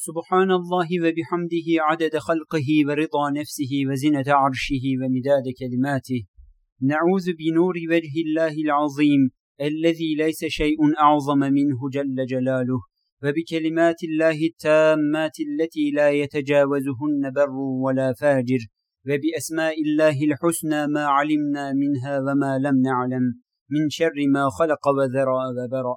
[0.00, 6.20] سبحان الله وبحمده عدد خلقه ورضا نفسه وزنة عرشه ومداد كلماته.
[6.82, 9.22] نعوذ بنور وجه الله العظيم
[9.60, 12.80] الذي ليس شيء أعظم منه جل جلاله
[13.22, 18.62] وبكلمات الله التامات التي لا يتجاوزهن بر ولا فاجر
[19.06, 23.24] وبأسماء الله الحسنى ما علمنا منها وما لم نعلم
[23.70, 25.96] من شر ما خلق وذرى وبرأ.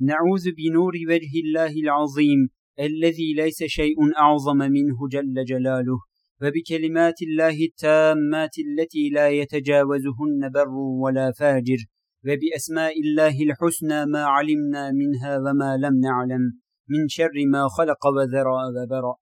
[0.00, 5.98] نعوذ بنور وجه الله العظيم الذي ليس شيء أعظم منه جل جلاله
[6.42, 11.78] وبكلمات الله التامات التي لا يتجاوزهن بر ولا فاجر
[12.24, 16.42] وبأسماء الله الحسنى ما علمنا منها وما لم نعلم
[16.88, 19.14] من شر ما خلق وذرى وبرأ.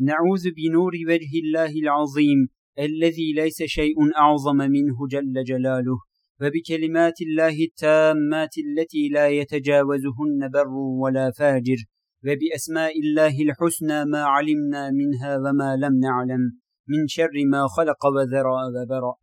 [0.00, 5.98] نعوذ بنور وجه الله العظيم الذي ليس شيء أعظم منه جل جلاله
[6.40, 10.68] وبكلمات الله التامات التي لا يتجاوزهن بر
[11.02, 11.76] ولا فاجر
[12.24, 16.42] وبأسماء الله الحسنى ما علمنا منها وما لم نعلم
[16.88, 19.14] من شر ما خلق وذرى وبرأ.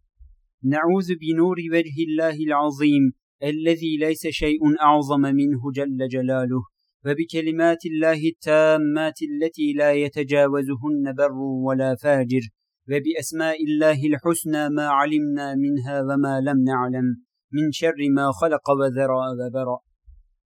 [0.63, 3.03] نعوذ بنور وجه الله العظيم
[3.43, 6.61] الذي ليس شيء أعظم منه جل جلاله
[7.05, 11.37] وبكلمات الله التامات التي لا يتجاوزهن بر
[11.67, 12.43] ولا فاجر
[12.89, 17.07] وبأسماء الله الحسنى ما علمنا منها وما لم نعلم
[17.52, 19.84] من شر ما خلق وذرى وبرأ.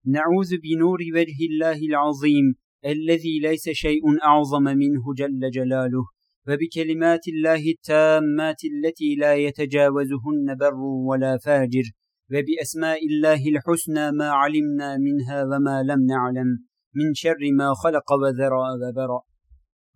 [0.06, 6.04] نعوذ بنور وجه الله العظيم الذي ليس شيء أعظم منه جل جلاله
[6.48, 10.74] وبكلمات الله التامات التي لا يتجاوزهن بر
[11.08, 11.82] ولا فاجر
[12.30, 16.48] وبأسماء الله الحسنى ما علمنا منها وما لم نعلم
[16.94, 19.20] من شر ما خلق وذرى وبرأ.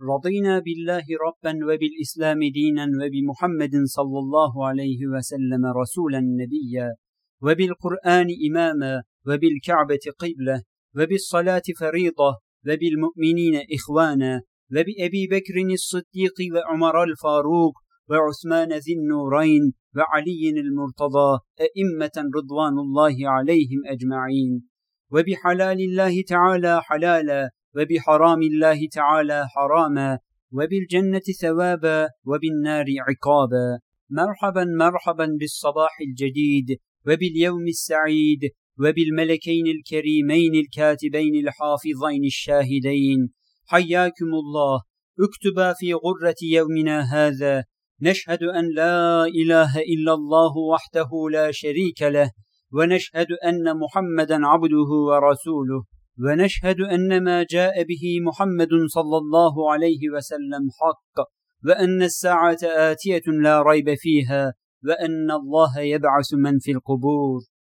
[0.02, 6.94] رضينا بالله ربا وبالإسلام دينا وبمحمد صلى الله عليه وسلم رسولا نبيا
[7.42, 10.62] وبالقرآن إماما وبالكعبة قبلة
[10.96, 17.74] وبالصلاة فريضة وبالمؤمنين إخوانا وبأبي بكر الصديق وعمر الفاروق
[18.10, 24.62] وعثمان ذي النورين وعلي المرتضى أئمة رضوان الله عليهم أجمعين.
[25.10, 30.18] وبحلال الله تعالى حلالا وبحرام الله تعالى حراما
[30.52, 33.78] وبالجنة ثوابا وبالنار عقابا.
[34.10, 38.40] مرحبا مرحبا بالصباح الجديد وباليوم السعيد
[38.78, 43.30] وبالملكين الكريمين الكاتبين الحافظين الشاهدين.
[43.66, 44.82] حياكم الله
[45.20, 47.64] اكتبا في غرة يومنا هذا.
[48.02, 52.30] نشهد أن لا إله إلا الله وحده لا شريك له.
[52.72, 55.84] ونشهد أن محمدا عبده ورسوله.
[56.18, 61.26] ونشهد أن ما جاء به محمد صلى الله عليه وسلم حق.
[61.66, 64.52] وأن الساعة آتية لا ريب فيها.
[64.84, 67.53] وأن الله يبعث من في القبور.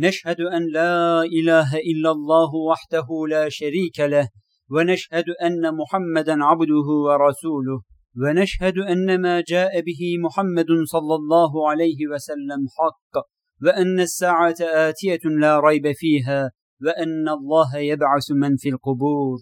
[0.00, 4.28] نشهد أن لا إله إلا الله وحده لا شريك له
[4.70, 7.82] ونشهد أن محمدا عبده ورسوله
[8.22, 13.22] ونشهد أن ما جاء به محمد صلى الله عليه وسلم حق
[13.62, 16.50] وأن الساعة آتية لا ريب فيها
[16.82, 19.38] وأن الله يبعث من في القبور.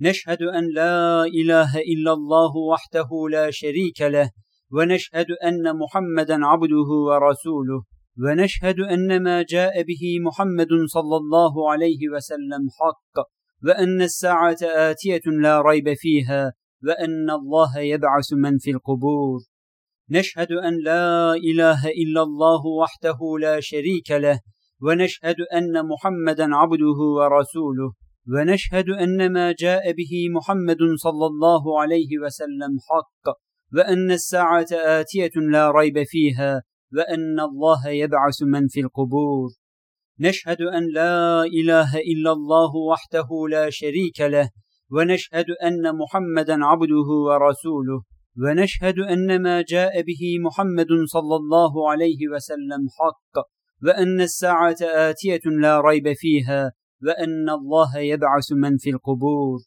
[0.00, 4.30] نشهد أن لا إله إلا الله وحده لا شريك له
[4.72, 7.82] ونشهد أن محمدا عبده ورسوله.
[8.18, 13.24] ونشهد أن ما جاء به محمد صلى الله عليه وسلم حق
[13.64, 16.52] وأن الساعة آتية لا ريب فيها
[16.84, 19.40] وأن الله يبعث من في القبور.
[20.10, 24.40] نشهد أن لا إله إلا الله وحده لا شريك له
[24.82, 27.92] ونشهد أن محمدا عبده ورسوله
[28.28, 33.34] ونشهد أن ما جاء به محمد صلى الله عليه وسلم حق
[33.74, 36.62] وأن الساعة آتية لا ريب فيها
[36.96, 39.50] وأن الله يبعث من في القبور.
[40.20, 44.50] نشهد أن لا إله إلا الله وحده لا شريك له.
[44.90, 48.02] ونشهد أن محمدا عبده ورسوله.
[48.38, 53.44] ونشهد أن ما جاء به محمد صلى الله عليه وسلم حق.
[53.86, 56.72] وأن الساعة آتية لا ريب فيها.
[57.02, 59.58] وأن الله يبعث من في القبور.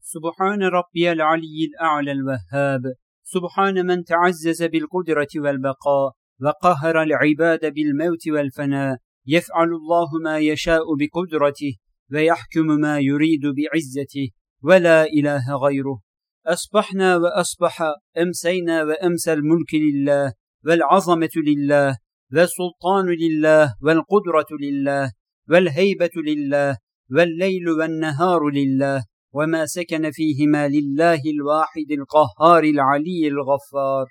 [0.00, 2.82] سبحان ربي العلي الأعلى الوهاب.
[3.22, 6.17] سبحان من تعزز بالقدرة والبقاء.
[6.42, 8.96] وقهر العباد بالموت والفناء
[9.26, 11.74] يفعل الله ما يشاء بقدرته
[12.12, 14.28] ويحكم ما يريد بعزته
[14.62, 16.00] ولا إله غيره.
[16.46, 17.82] أصبحنا وأصبح
[18.18, 20.32] أمسينا وأمسى الملك لله
[20.66, 21.96] والعظمة لله
[22.32, 25.12] والسلطان لله والقدرة لله
[25.50, 26.76] والهيبة لله
[27.10, 34.06] والليل والنهار لله وما سكن فيهما لله الواحد القهار العلي الغفار.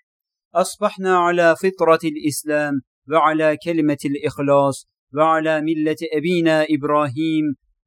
[0.58, 2.82] أصبحنا على فطرة الإسلام
[3.12, 7.46] وعلى كلمة الإخلاص وعلى ملة أبينا إبراهيم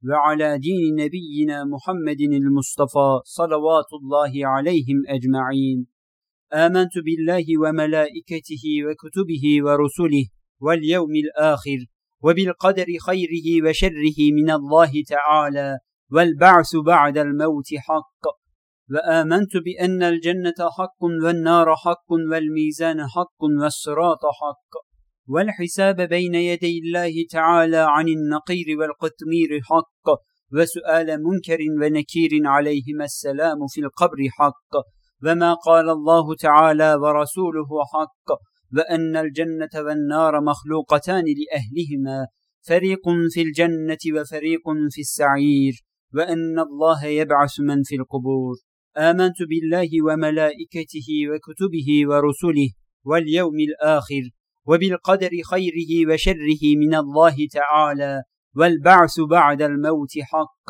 [0.09, 5.87] وعلى دين نبينا محمد المصطفى صلوات الله عليهم أجمعين.
[6.53, 10.25] آمنت بالله وملائكته وكتبه ورسله
[10.59, 11.79] واليوم الآخر
[12.21, 15.77] وبالقدر خيره وشره من الله تعالى
[16.11, 18.40] والبعث بعد الموت حق.
[18.93, 24.71] وآمنت بأن الجنة حق والنار حق والميزان حق والصراط حق
[25.27, 30.07] والحساب بين يدي الله تعالى عن النقير والقتمير حق
[30.53, 34.71] وسؤال منكر ونكير عليهما السلام في القبر حق
[35.25, 38.27] وما قال الله تعالى ورسوله حق
[38.77, 42.27] وأن الجنة والنار مخلوقتان لأهلهما
[42.67, 45.73] فريق في الجنة وفريق في السعير
[46.13, 48.55] وأن الله يبعث من في القبور
[48.97, 52.69] آمنت بالله وملائكته وكتبه ورسله
[53.05, 54.23] واليوم الآخر
[54.67, 58.23] وبالقدر خيره وشره من الله تعالى
[58.55, 60.67] والبعث بعد الموت حق.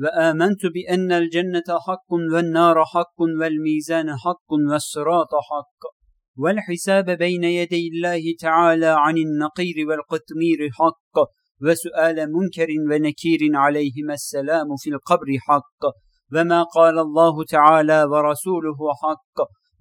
[0.00, 5.96] وآمنت بأن الجنة حق والنار حق والميزان حق والصراط حق.
[6.36, 11.16] والحساب بين يدي الله تعالى عن النقير والقتمير حق.
[11.62, 16.05] وسؤال منكر ونكير عليهما السلام في القبر حق.
[16.32, 19.36] وما قال الله تعالى ورسوله حق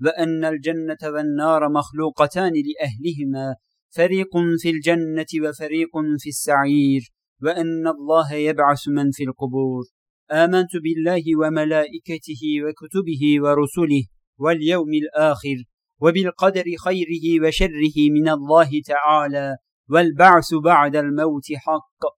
[0.05, 3.55] وأن الجنة والنار مخلوقتان لأهلهما
[3.95, 7.01] فريق في الجنة وفريق في السعير
[7.43, 9.83] وأن الله يبعث من في القبور
[10.31, 14.03] آمنت بالله وملائكته وكتبه ورسله
[14.39, 15.55] واليوم الآخر
[16.01, 19.57] وبالقدر خيره وشره من الله تعالى
[19.89, 22.14] والبعث بعد الموت حق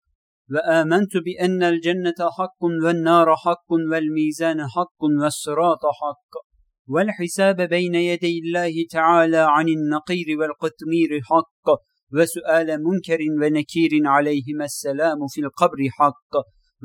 [0.53, 6.47] وآمنت بأن الجنة حق والنار حق والميزان حق والصراط حق
[6.87, 11.67] والحساب بين يدي الله تعالى عن النقير والقتمير حق
[12.13, 16.31] وسؤال منكر ونكير عليهما السلام في القبر حق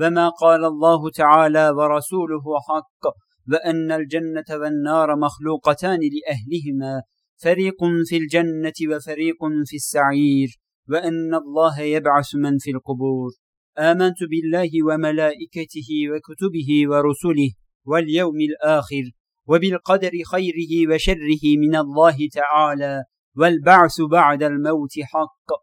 [0.00, 3.14] وما قال الله تعالى ورسوله حق
[3.52, 7.02] وأن الجنة والنار مخلوقتان لأهلهما
[7.42, 10.48] فريق في الجنة وفريق في السعير
[10.88, 13.30] وأن الله يبعث من في القبور
[13.78, 17.50] آمنت بالله وملائكته وكتبه ورسله
[17.84, 19.04] واليوم الآخر
[19.46, 23.04] وبالقدر خيره وشره من الله تعالى
[23.36, 25.62] والبعث بعد الموت حق.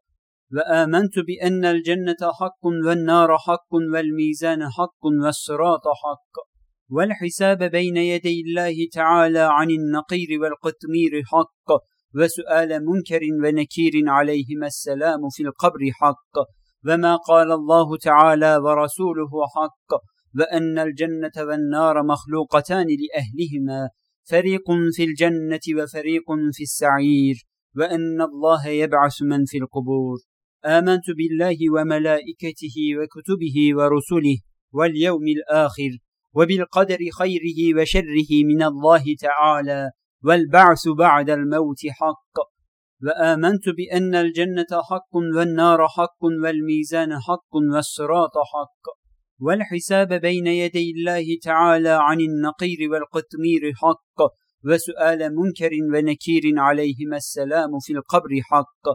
[0.53, 6.49] وآمنت بأن الجنة حق والنار حق والميزان حق والصراط حق.
[6.89, 11.69] والحساب بين يدي الله تعالى عن النقير والقتمير حق.
[12.15, 16.58] وسؤال منكر ونكير عليهما السلام في القبر حق.
[16.87, 20.01] وما قال الله تعالى ورسوله حق
[20.39, 23.89] وأن الجنة والنار مخلوقتان لأهلهما
[24.29, 27.35] فريق في الجنة وفريق في السعير
[27.77, 30.17] وأن الله يبعث من في القبور
[30.65, 34.37] آمنت بالله وملائكته وكتبه ورسله
[34.73, 35.91] واليوم الآخر
[36.33, 39.91] وبالقدر خيره وشره من الله تعالى
[40.23, 42.58] والبعث بعد الموت حق
[43.03, 48.99] وآمنت بأن الجنة حق والنار حق والميزان حق والصراط حق
[49.39, 54.19] والحساب بين يدي الله تعالى عن النقير والقتمير حق
[54.65, 58.85] وسؤال منكر ونكير عليهما السلام في القبر حق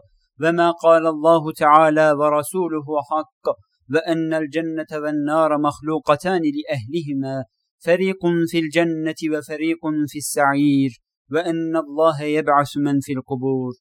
[0.43, 3.57] وما قال الله تعالى ورسوله حق
[3.95, 7.45] وأن الجنة والنار مخلوقتان لأهلهما
[7.85, 10.91] فريق في الجنة وفريق في السعير
[11.33, 13.73] وأن الله يبعث من في القبور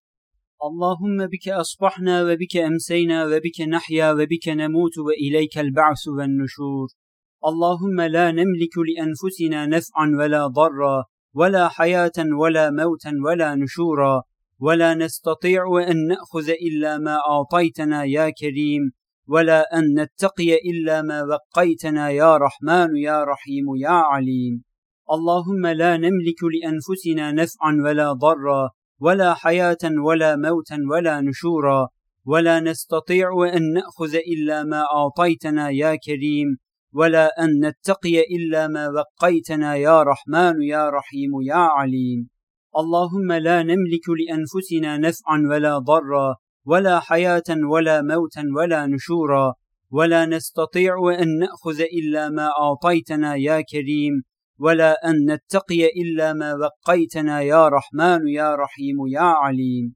[0.67, 6.87] اللهم بك أصبحنا وبك أمسينا وبك نحيا وبك نموت وإليك البعث والنشور.
[7.45, 11.03] اللهم لا نملك لأنفسنا نفعا ولا ضرا
[11.33, 14.21] ولا حياة ولا موتا ولا نشورا.
[14.59, 18.91] ولا نستطيع أن نأخذ إلا ما أعطيتنا يا كريم.
[19.27, 24.63] ولا أن نتقي إلا ما وقيتنا يا رحمن يا رحيم يا عليم.
[25.11, 28.69] اللهم لا نملك لأنفسنا نفعا ولا ضرا
[28.99, 31.87] ولا حياة ولا موتا ولا نشورا
[32.25, 36.57] ولا نستطيع أن نأخذ إلا ما أعطيتنا يا كريم
[36.93, 42.29] ولا أن نتقي إلا ما وقيتنا يا رحمن يا رحيم يا عليم.
[42.77, 46.35] اللهم لا نملك لأنفسنا نفعا ولا ضرا
[46.65, 49.53] ولا حياة ولا موتا ولا نشورا
[49.91, 54.23] ولا نستطيع أن نأخذ إلا ما أعطيتنا يا كريم.
[54.59, 59.95] ولا أن نتقي إلا ما وقيتنا يا رحمن يا رحيم يا عليم.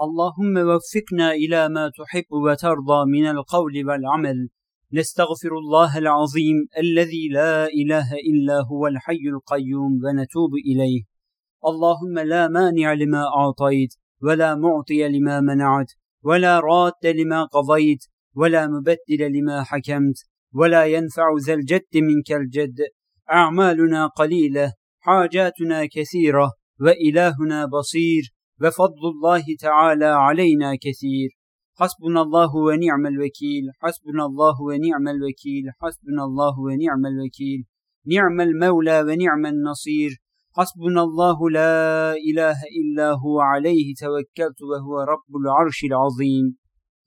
[0.00, 4.48] اللهم وفقنا إلى ما تحب وترضى من القول والعمل.
[4.92, 11.02] نستغفر الله العظيم الذي لا إله إلا هو الحي القيوم ونتوب إليه.
[11.66, 19.32] اللهم لا مانع لما أعطيت ولا معطي لما منعت ولا راد لما قضيت ولا مبدل
[19.32, 20.16] لما حكمت
[20.52, 22.78] ولا ينفع ذا الجد منك الجد.
[23.32, 28.22] أعمالنا قليلة حاجاتنا كثيرة وإلهنا بصير
[28.62, 31.28] وفضل الله تعالى علينا كثير.
[31.74, 37.64] حسبنا الله ونعم الوكيل حسبنا الله ونعم الوكيل حسبنا الله ونعم الوكيل.
[38.06, 40.10] نعم المولى ونعم النصير.
[40.56, 46.56] حسبنا الله لا إله إلا هو عليه توكلت وهو رب العرش العظيم.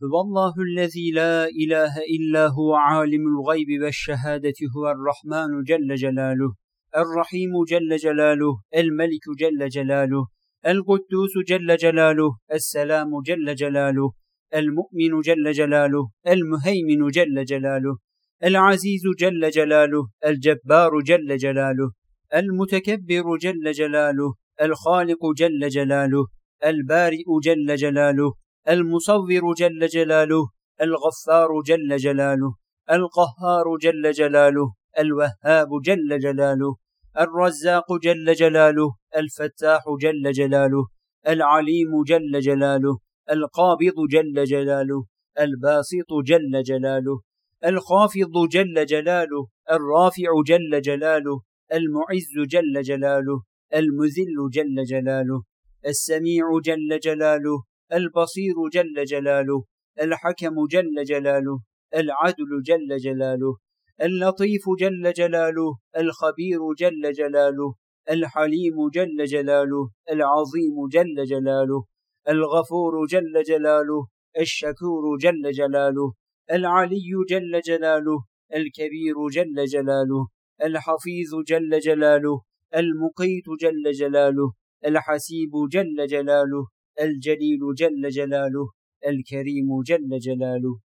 [0.01, 6.53] والله الذي لا إله إلا هو عالم الغيب والشهادة هو الرحمن جل جلاله
[6.97, 10.27] الرحيم جل جلاله الملك جل جلاله
[10.67, 14.11] القدوس جل جلاله السلام جل جلاله
[14.55, 17.97] المؤمن جل جلاله المهيمن جل جلاله
[18.43, 21.91] العزيز جل جلاله الجبار جل جلاله
[22.35, 26.25] المتكبر جل جلاله الخالق جل جلاله
[26.65, 28.33] البارئ جل جلاله
[28.67, 30.49] المصور جل جلاله
[30.81, 32.53] الغفار جل جلاله
[32.91, 36.75] القهار جل جلاله الوهاب جل جلاله
[37.19, 40.85] الرزاق جل جلاله الفتاح جل جلاله
[41.27, 42.97] العليم جل جلاله
[43.31, 45.05] القابض جل جلاله
[45.39, 47.19] الباسط جل جلاله
[47.65, 51.41] الخافض جل جلاله الرافع جل جلاله
[51.73, 53.41] المعز جل جلاله
[53.75, 55.43] المذل جل جلاله
[55.85, 57.63] السميع جل جلاله
[57.93, 59.63] البصير جل جلاله
[60.01, 61.59] الحكم جل جلاله
[61.95, 63.57] العدل جل جلاله
[64.01, 67.73] اللطيف جل جلاله الخبير جل جلاله
[68.09, 71.83] الحليم جل جلاله العظيم جل جلاله
[72.29, 74.07] الغفور جل جلاله
[74.39, 76.13] الشكور جل جلاله
[76.51, 78.19] العلي جل جلاله
[78.55, 80.27] الكبير جل جلاله
[80.63, 82.41] الحفيظ جل جلاله
[82.75, 84.51] المقيت جل جلاله
[84.85, 88.67] الحسيب جل جلاله الجليل جل جلاله
[89.07, 90.79] الكريم جل جلاله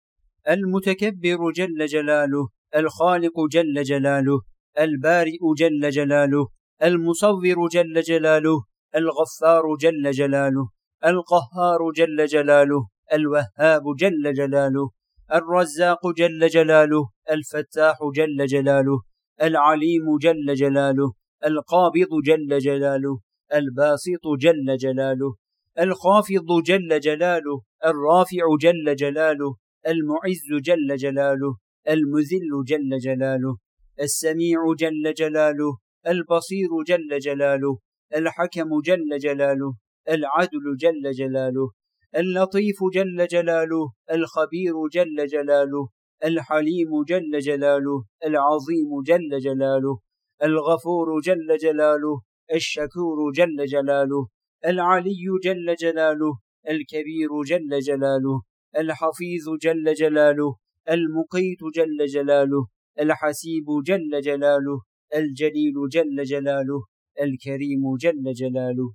[0.48, 4.40] المتكبر جل جلاله الخالق جل جلاله
[4.80, 6.46] البارئ جل جلاله
[6.82, 8.58] المصور جل جلاله
[8.96, 10.68] الغفار جل جلاله
[11.04, 14.90] القهار جل جلاله الوهاب جل جلاله
[15.32, 19.00] الرزاق جل جلاله الفتاح جل جلاله
[19.42, 21.12] العليم جل جلاله
[21.46, 23.20] القابض جل جلاله
[23.54, 25.41] الباسط جل جلاله
[25.78, 29.54] الخافض جل جلاله الرافع جل جلاله
[29.88, 31.56] المعز جل جلاله
[31.88, 33.56] المذل جل جلاله
[34.00, 35.76] السميع جل جلاله
[36.06, 37.78] البصير جل جلاله
[38.16, 39.74] الحكم جل جلاله
[40.08, 41.70] العدل جل جلاله
[42.16, 45.88] اللطيف جل جلاله الخبير جل جلاله
[46.24, 49.98] الحليم جل جلاله العظيم جل جلاله
[50.42, 52.20] الغفور جل جلاله
[52.54, 54.28] الشكور جل جلاله
[54.66, 56.38] العلي جل جلاله
[56.68, 58.42] الكبير جل جلاله
[58.78, 60.56] الحفيظ جل جلاله
[60.90, 62.66] المقيت جل جلاله
[63.00, 64.80] الحسيب جل جلاله
[65.16, 66.80] الجليل جل جلاله
[67.22, 68.94] الكريم جل جلاله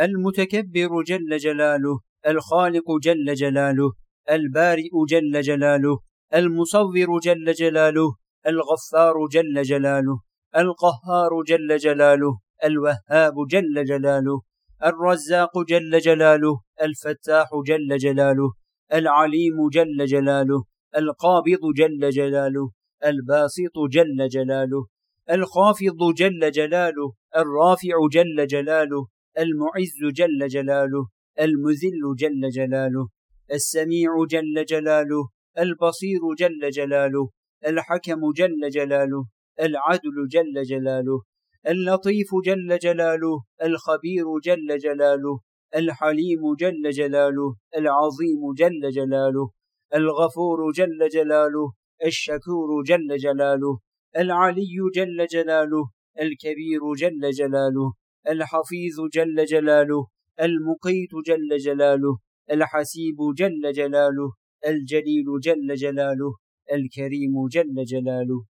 [0.00, 3.92] المتكبر جل جلاله الخالق جل جلاله
[4.30, 5.98] البارئ جل جلاله
[6.34, 8.14] المصور جل جلاله
[8.46, 10.20] الغفار جل جلاله
[10.56, 14.51] القهار جل جلاله الوهاب جل جلاله
[14.84, 18.52] الرزاق جل جلاله الفتاح جل جلاله
[18.92, 20.64] العليم جل جلاله
[20.96, 22.70] القابض جل جلاله
[23.04, 24.86] الباسط جل جلاله
[25.30, 29.06] الخافض جل جلاله الرافع جل جلاله
[29.38, 31.06] المعز جل جلاله
[31.40, 33.08] المذل جل جلاله
[33.52, 37.28] السميع جل جلاله البصير جل جلاله
[37.66, 39.24] الحكم جل جلاله
[39.60, 41.22] العدل جل جلاله
[41.66, 45.40] اللطيف جل جلاله الخبير جل جلاله
[45.76, 49.50] الحليم جل جلاله العظيم جل جلاله
[49.94, 51.72] الغفور جل جلاله
[52.06, 53.78] الشكور جل جلاله
[54.16, 55.84] العلي جل جلاله
[56.20, 57.92] الكبير جل جلاله
[58.28, 60.06] الحفيظ جل جلاله
[60.40, 62.18] المقيت جل جلاله
[62.50, 64.32] الحسيب جل جلاله
[64.66, 66.32] الجليل جل جلاله
[66.72, 68.44] الكريم جل جلاله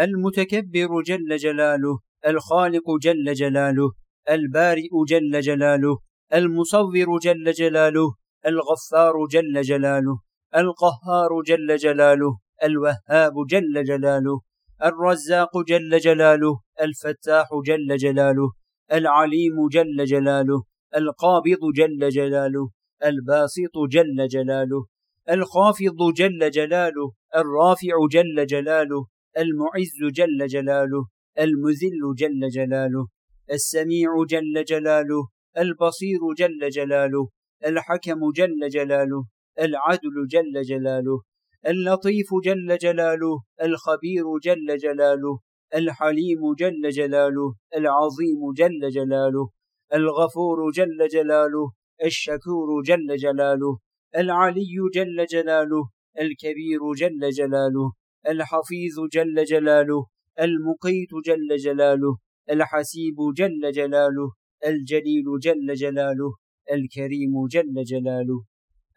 [0.00, 3.90] المتكبر جل جلاله الخالق جل جلاله
[4.30, 5.98] البارئ جل جلاله
[6.34, 8.14] المصور جل جلاله
[8.46, 10.18] الغفار جل جلاله
[10.56, 14.40] القهار جل جلاله الوهاب جل جلاله
[14.84, 18.50] الرزاق جل جلاله الفتاح جل جلاله
[18.92, 20.62] العليم جل جلاله
[20.96, 22.70] القابض جل جلاله
[23.04, 24.86] الباسط جل جلاله
[25.30, 29.06] الخافض جل جلاله الرافع جل جلاله
[29.38, 31.04] المعز جل جلاله
[31.38, 33.06] المذل جل جلاله
[33.50, 37.28] السميع جل جلاله البصير جل جلاله
[37.66, 39.24] الحكم جل جلاله
[39.60, 41.20] العدل جل جلاله
[41.66, 45.38] اللطيف جل جلاله الخبير جل جلاله
[45.74, 49.48] الحليم جل جلاله العظيم جل جلاله
[49.94, 51.72] الغفور جل جلاله
[52.04, 53.78] الشكور جل جلاله
[54.16, 55.82] العلي جل جلاله
[56.20, 57.92] الكبير جل جلاله
[58.28, 60.06] الحفيظ جل جلاله
[60.40, 62.16] المقيت جل جلاله
[62.50, 64.30] الحسيب جل جلاله
[64.66, 66.32] الجليل جل جلاله
[66.72, 68.44] الكريم جل جلاله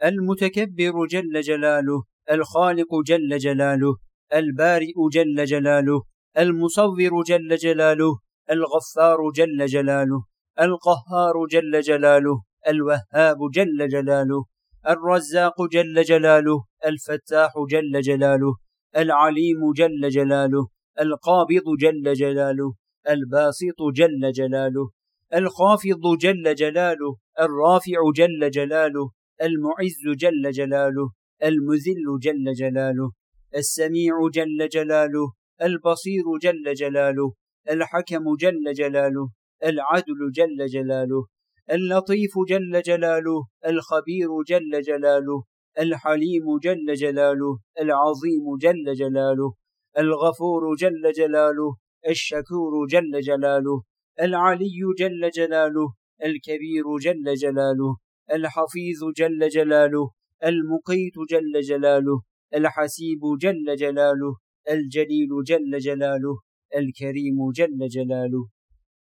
[0.03, 3.95] المتكبر جل جلاله الخالق جل جلاله
[4.33, 6.01] البارئ جل جلاله
[6.37, 8.13] المصور جل جلاله
[8.51, 10.23] الغفار جل جلاله
[10.59, 14.45] القهار جل جلاله الوهاب جل جلاله
[14.89, 18.55] الرزاق جل جلاله الفتاح جل جلاله
[18.97, 22.73] العليم جل جلاله القابض جل جلاله
[23.09, 24.89] الباسط جل جلاله
[25.33, 29.09] الخافض جل جلاله الرافع جل جلاله
[29.43, 31.11] المعز جل جلاله
[31.43, 33.11] المذل جل جلاله
[33.55, 37.33] السميع جل جلاله البصير جل جلاله
[37.69, 39.29] الحكم جل جلاله
[39.63, 41.25] العدل جل جلاله
[41.71, 45.43] اللطيف جل جلاله الخبير جل جلاله
[45.79, 49.62] الحليم جل جلاله العظيم جل جلاله
[49.97, 51.75] الغفور جل جلاله
[52.09, 53.83] الشكور جل جلاله
[54.21, 55.93] العلي جل جلاله
[56.25, 57.97] الكبير جل جلاله
[58.31, 60.11] الحفيظ جل جلاله
[60.45, 62.21] المقيت جل جلاله
[62.55, 64.35] الحسيب جل جلاله
[64.71, 66.39] الجليل جل جلاله
[66.75, 68.49] الكريم جل جلاله.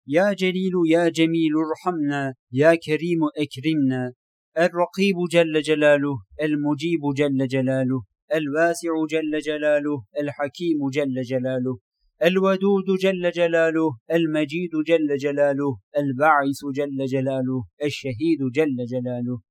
[0.07, 4.13] يا جليل يا جميل ارحمنا يا كريم اكرمنا
[4.57, 8.10] الرقيب جل جلاله المجيب جل جلاله.
[8.33, 11.77] الواسع جل جلاله الحكيم جل جلاله
[12.23, 19.41] الودود جل جلاله المجيد جل جلاله الباعث جل جلاله الشهيد جل جلاله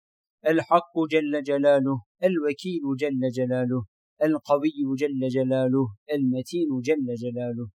[0.47, 3.85] الحق جل جلاله الوكيل جل جلاله
[4.23, 7.69] القوي جل جلاله المتين جل جلاله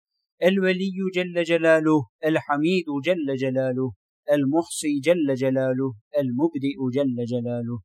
[0.43, 3.93] الولي جل جلاله الحميد جل جلاله
[4.33, 7.79] المحصي جل جلاله المبدئ جل جلاله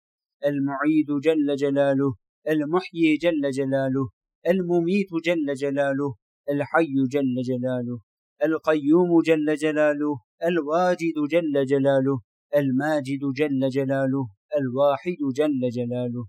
[0.45, 2.15] المعيد جل جلاله
[2.47, 4.10] المحيي جل جلاله
[4.47, 6.15] المميت جل جلاله
[6.49, 7.99] الحي جل جلاله
[8.45, 12.19] القيوم جل جلاله الواجد جل جلاله
[12.55, 14.25] الماجد جل جلاله
[14.60, 16.25] الواحد جل جلاله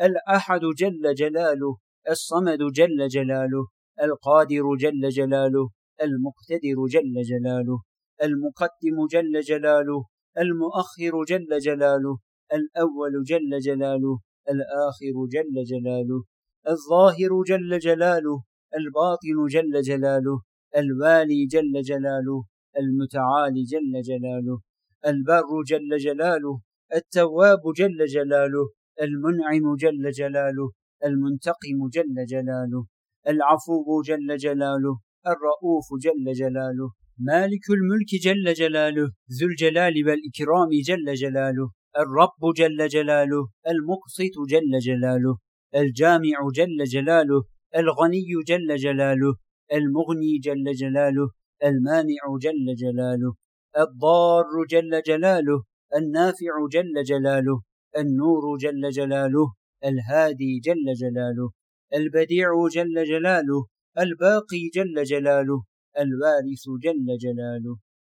[0.00, 1.76] الأحد جل جلاله
[2.10, 3.66] الصمد جل جلاله
[4.02, 5.68] القادر جل جلاله
[6.02, 7.78] المقتدر جل جلاله
[8.22, 10.04] المقدم جل جلاله
[10.38, 12.18] المؤخر جل جلاله
[12.52, 14.18] الأول جل جلاله
[14.52, 16.24] الآخر جل جلاله
[16.68, 18.36] الظاهر جل جلاله
[18.78, 20.36] الباطن جل جلاله
[20.76, 22.44] الوالي جل جلاله
[22.78, 24.58] المتعالي جل جلاله
[25.06, 26.60] البر جل جلاله
[26.94, 28.64] التواب جل جلاله
[29.02, 30.70] المنعم جل جلاله
[31.04, 32.86] المنتقم جل جلاله
[33.28, 34.94] العفو جل جلاله
[35.26, 39.06] الرؤوف جل جلاله مالك الملك جل جلاله
[39.38, 45.38] ذو الجلال والإكرام جل جلاله الرب جل جلاله المقسط جل جلاله
[45.74, 47.42] الجامع جل جلاله
[47.76, 49.34] الغني جل جلاله
[49.72, 51.28] المغني جل جلاله
[51.64, 53.34] المانع جل جلاله
[53.78, 55.62] الضار جل جلاله
[55.96, 57.60] النافع جل جلاله
[57.98, 61.50] النور جل جلاله الهادي جل جلاله
[61.94, 63.66] البديع جل جلاله
[63.98, 65.62] الباقي جل جلاله
[65.98, 67.76] الوارث جل جلاله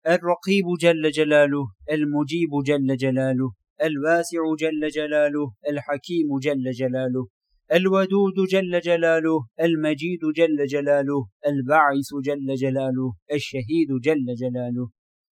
[0.06, 7.26] الرقيب جل جلاله المجيب جل جلاله الواسع جل جلاله الحكيم جل جلاله
[7.72, 14.90] الودود جل جلاله المجيد جل جلاله البعث جل جلاله الشهيد جل جلاله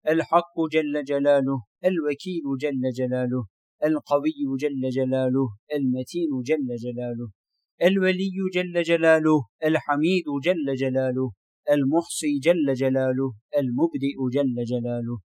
[0.10, 3.46] الحق جل جلاله الوكيل جل جلاله
[3.86, 7.30] القوي جل جلاله المتين جل جلاله
[7.82, 11.32] الولي جل جلاله الحميد جل جلاله
[11.72, 15.18] المحصي جل جلاله المبدئ جل جلاله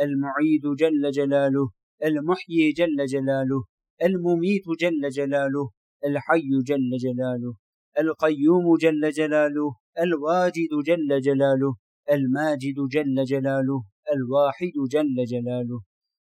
[0.00, 1.70] المعيد جل جلاله
[2.04, 3.64] المحيي جل جلاله
[4.02, 5.70] المميت جل جلاله
[6.06, 7.54] الحي جل جلاله
[7.98, 11.74] القيوم جل جلاله الواجد جل جلاله
[12.12, 13.80] الماجد جل جلاله
[14.14, 15.80] الواحد جل جلاله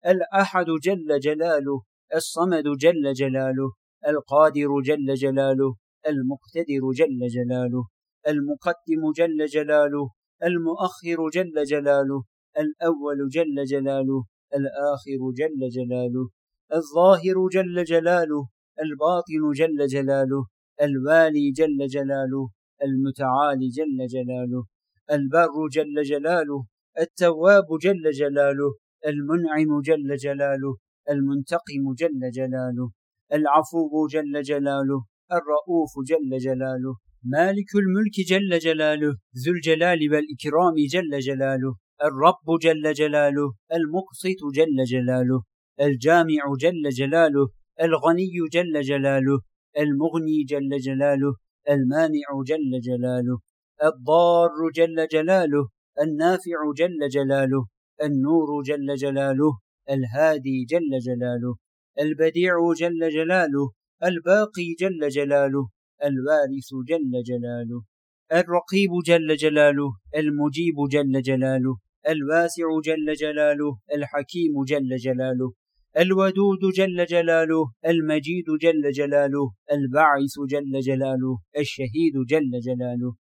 [0.06, 1.82] الأحد جل جلاله
[2.16, 3.72] الصمد جل جلاله
[4.08, 5.76] القادر جل جلاله
[6.10, 7.84] المقتدر جل جلاله
[8.28, 10.10] المقدم جل جلاله
[10.44, 12.24] المؤخر جل جلاله
[12.60, 16.30] الأول جل جلاله الآخر جل جلاله
[16.74, 18.48] الظاهر جل جلاله
[18.84, 20.46] الباطن جل جلاله
[20.82, 22.50] الوالي جل جلاله
[22.84, 24.64] المتعالي جل جلاله
[25.12, 26.66] البر جل جلاله
[27.00, 28.74] التواب جل جلاله
[29.08, 30.76] المنعم جل جلاله
[31.10, 32.92] المنتقم جل جلاله
[33.34, 39.12] العفو جل جلاله الرؤوف جل جلاله مالك الملك جل جلاله
[39.44, 45.44] ذو الجلال والإكرام جل جلاله الرب جل جلاله المقسط جل جلاله
[45.82, 47.48] الجامع جل جلاله
[47.82, 49.40] الغني جل جلاله
[49.80, 51.34] المغني جل جلاله
[51.70, 53.38] المانع جل جلاله
[53.84, 55.68] الضار جل جلاله
[56.02, 57.66] النافع جل جلاله
[58.04, 61.56] النور جل جلاله الهادي جل جلاله
[62.00, 63.72] البديع جل جلاله
[64.04, 65.70] الباقي جل جلاله
[66.04, 67.84] الوارث جل جلاله
[68.32, 75.54] الرقيب جل جلاله المجيب جل جلاله الواسع جل جلاله الحكيم جل جلاله
[75.98, 83.16] الودود جل جلاله المجيد جل جلاله البعث جل جلاله الشهيد جل جلاله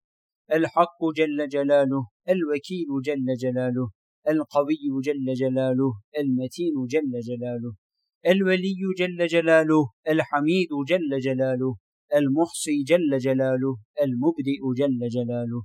[0.53, 3.87] الحق جل جلاله الوكيل جل جلاله
[4.29, 7.73] القوي جل جلاله المتين جل جلاله
[8.27, 11.75] الولي جل جلاله الحميد جل جلاله
[12.15, 15.61] المحصي جل جلاله المبدئ جل جلاله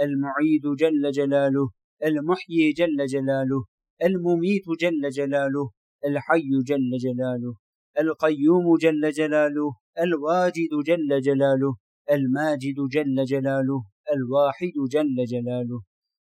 [0.00, 1.70] المعيد جل جلاله
[2.04, 3.64] المحيي جل جلاله
[4.04, 5.70] المميت جل جلاله
[6.06, 7.54] الحي جل جلاله
[8.00, 9.70] القيوم جل جلاله
[10.04, 11.76] الواجد جل جلاله
[12.12, 13.80] الماجد جل جلاله
[14.14, 15.80] الواحد جل جلاله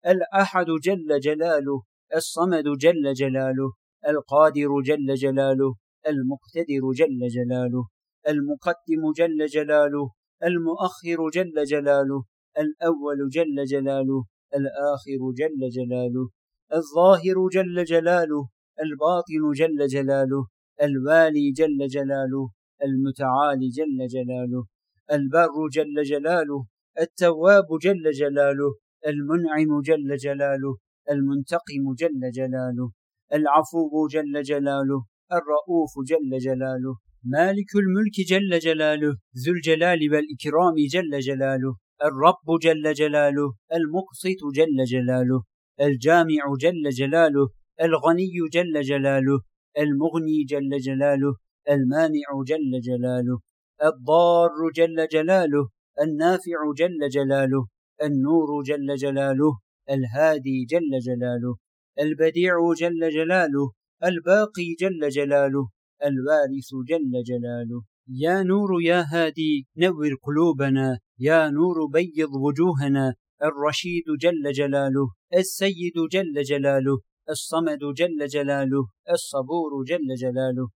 [0.07, 1.81] الأحد جل جلاله
[2.15, 3.71] الصمد جل جلاله
[4.07, 5.75] القادر جل جلاله
[6.07, 7.83] المقتدر جل جلاله
[8.29, 10.09] المقدم جل جلاله
[10.43, 12.23] المؤخر جل جلاله
[12.57, 16.29] الأول جل جلاله الآخر جل جلاله
[16.73, 18.49] الظاهر جل جلاله
[18.83, 20.47] الباطن جل جلاله
[20.83, 22.49] الوالي جل جلاله
[22.83, 24.63] المتعالي جل جلاله
[25.11, 26.65] البر جل جلاله
[27.01, 28.71] التواب جل جلاله
[29.07, 30.73] المنعم جل جلاله
[31.11, 32.91] المنتقم جل جلاله
[33.33, 35.05] العفو جل جلاله
[35.37, 39.11] الرؤوف جل جلاله مالك الملك جل جلاله
[39.43, 45.43] ذو الجلال والإكرام جل جلاله الرب جل جلاله المقسط جل جلاله
[45.81, 47.47] الجامع جل جلاله
[47.81, 49.39] الغني جل جلاله
[49.79, 51.35] المغني جل جلاله
[51.69, 53.39] المانع جل جلاله
[53.83, 55.69] الضار جل جلاله
[56.01, 57.67] النافع جل جلاله
[58.03, 61.55] النور جل جلاله الهادي جل جلاله
[61.99, 63.71] البديع جل جلاله
[64.03, 65.69] الباقي جل جلاله
[66.05, 74.51] الوارث جل جلاله يا نور يا هادي نور قلوبنا يا نور بيض وجوهنا الرشيد جل
[74.51, 76.99] جلاله السيد جل جلاله
[77.29, 80.69] الصمد جل جلاله الصبور جل جلاله.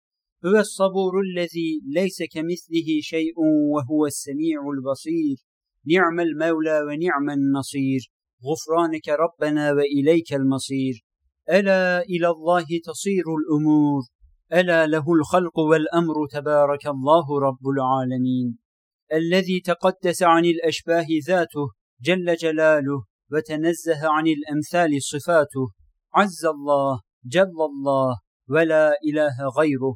[0.45, 3.33] هو الصبور الذي ليس كمثله شيء
[3.73, 5.35] وهو السميع البصير.
[5.87, 8.11] نعم المولى ونعم النصير.
[8.45, 11.05] غفرانك ربنا واليك المصير.
[11.49, 14.01] الا إلى الله تصير الأمور.
[14.53, 18.68] الا له الخلق والامر تبارك الله رب العالمين.
[19.13, 21.67] الذي تقدس عن الأشباه ذاته
[22.01, 25.67] جل جلاله وتنزه عن الأمثال صفاته.
[26.15, 28.19] عز الله جل الله
[28.49, 29.95] ولا إله غيره.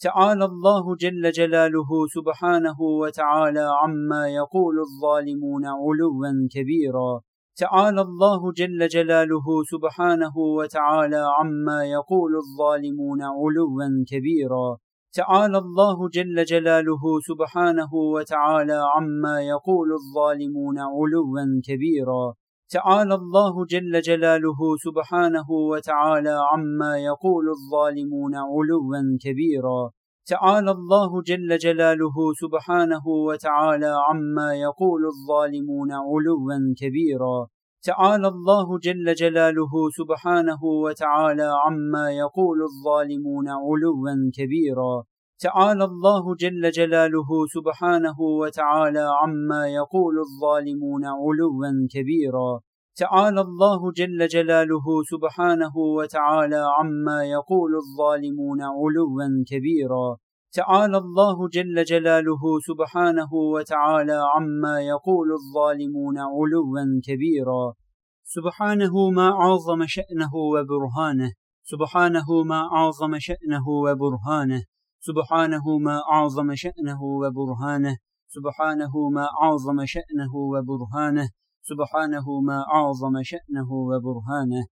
[0.00, 7.20] تعالى الله جل جلاله سبحانه وتعالى عما يقول الظالمون علوا كبيرا.
[7.56, 14.76] تعالى الله جل جلاله سبحانه وتعالى عما يقول الظالمون علوا كبيرا.
[15.16, 22.34] تعالى الله جل جلاله سبحانه وتعالى عما يقول الظالمون علوا كبيرا.
[22.70, 29.90] تعالى الله جل جلاله سبحانه وتعالى عما يقول الظالمون علوا كبيرا.
[30.26, 37.46] تعالى الله جل جلاله سبحانه وتعالى عما يقول الظالمون علوا كبيرا.
[37.82, 45.04] تعالى الله جل جلاله سبحانه وتعالى عما يقول الظالمون علوا كبيرا.
[45.40, 52.60] تعالى الله جل جلاله سبحانه وتعالى عما يقول الظالمون علوا كبيرا.
[52.96, 60.16] تعالى الله جل جلاله سبحانه وتعالى عما يقول الظالمون علوا كبيرا.
[60.56, 67.74] تعالى الله جل جلاله سبحانه وتعالى عما يقول الظالمون علوا كبيرا.
[68.24, 71.32] سبحانه ما عظم شأنه وبرهانه.
[71.62, 74.62] سبحانه ما أعظم شأنه وبرهانه.
[75.00, 77.96] سبحانه ما أعظم شأنه وبرهانه.
[78.28, 81.28] سبحانه ما أعظم شأنه وبرهانه.
[81.62, 84.64] سبحانه ما أعظم شأنه وبرهانه.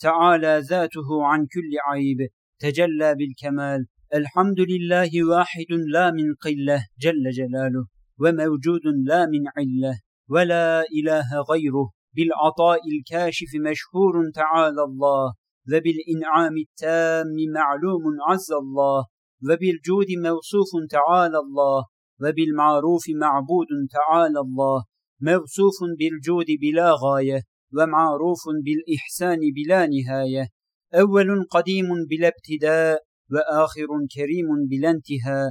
[0.00, 2.18] تعالى ذاته عن كل عيب.
[2.58, 3.86] تجلى بالكمال.
[4.14, 7.84] الحمد لله واحد لا من قلة جل جلاله
[8.18, 15.34] وموجود لا من علة ولا إله غيره بالعطاء الكاشف مشهور تعالى الله
[15.72, 19.04] وبالإنعام التام معلوم عز الله
[19.48, 21.84] وبالجود موصوف تعالى الله
[22.22, 24.84] وبالمعروف معبود تعالى الله
[25.20, 27.42] موصوف بالجود بلا غاية
[27.76, 30.48] ومعروف بالإحسان بلا نهاية
[30.94, 35.50] أول قديم بلا ابتداء وآخر كريم بلا انتهاء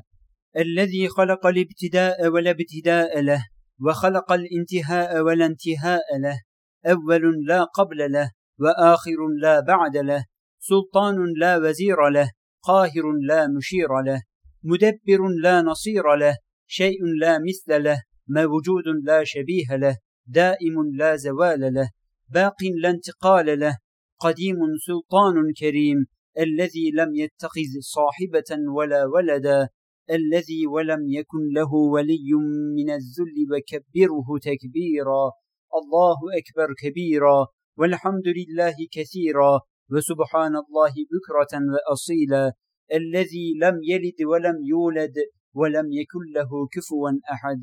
[0.58, 3.46] الذي خلق الابتداء ولا ابتداء له
[3.80, 6.42] وخلق الانتهاء ولا انتهاء له
[6.86, 10.26] أول لا قبل له وآخر لا بعد له
[10.60, 14.22] سلطان لا وزير له قاهر لا مشير له
[14.64, 16.38] مدبر لا نصير له
[16.68, 21.90] شيء لا مثل له موجود لا شبيه له دائم لا زوال له
[22.30, 23.78] باق لا انتقال له
[24.20, 26.06] قديم سلطان كريم
[26.40, 29.70] الذي لم يتخذ صاحبة ولا ولدا
[30.10, 32.34] الذي ولم يكن له ولي
[32.76, 35.32] من الذل وكبره تكبيرا.
[35.76, 37.48] الله أكبر كبيرا.
[37.78, 39.60] والحمد لله كثيرا.
[39.92, 42.54] وسبحان الله بكرة وأصيلا.
[42.94, 45.14] الذي لم يلد ولم يولد
[45.54, 47.62] ولم يكن له كفوا أحد.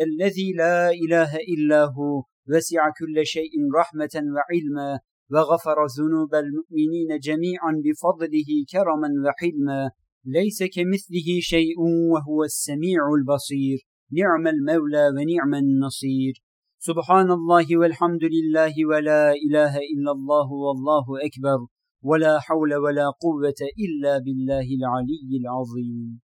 [0.00, 2.24] الذي لا إله إلا هو.
[2.48, 5.00] وسع كل شيء رحمة وعلما.
[5.32, 9.90] وغفر ذنوب المؤمنين جميعا بفضله كرما وحلما.
[10.24, 11.80] ليس كمثله شيء
[12.12, 13.78] وهو السميع البصير.
[14.12, 16.42] نعم المولى ونعم النصير.
[16.78, 21.66] سبحان الله والحمد لله ولا إله إلا الله والله أكبر.
[22.02, 26.20] ولا حول ولا قوة إلا بالله العلي العظيم.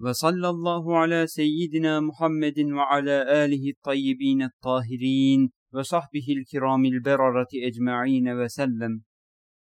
[0.00, 5.50] وصلى الله على سيدنا محمد وعلى آله الطيبين الطاهرين.
[5.74, 9.02] وصحبه الكرام البررة أجمعين وسلم